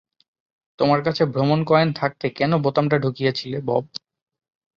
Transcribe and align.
তোমার 0.79 0.99
কাছে 1.03 1.23
ভ্রমণ 1.25 1.59
কয়েন 1.65 1.89
থাকতে 1.95 2.25
কেন 2.37 2.51
বোতামটা 2.63 2.97
ঢুকিয়েছিলে, 2.99 3.57
বব? 3.61 3.83